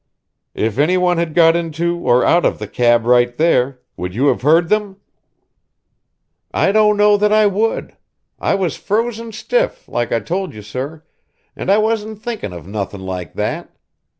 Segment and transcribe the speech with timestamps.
[0.55, 4.29] "If any one had got into or out of the cab right there, would you
[4.29, 4.97] have heard them?"
[6.51, 7.95] "I don't know that I would.
[8.39, 11.03] I was frozen stiff, like I told you, sir;
[11.55, 13.75] and I wasn't thinking of nothin' like that.